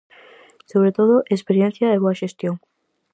Sobre 0.71 0.91
todo, 0.97 1.15
experiencia 1.35 1.87
e 1.95 2.01
boa 2.03 2.19
xestión. 2.21 2.55